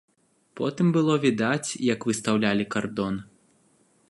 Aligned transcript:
Потым 0.59 0.87
было 0.95 1.17
відаць, 1.27 1.69
як 1.93 2.09
выстаўлялі 2.11 2.69
кардон. 2.77 3.25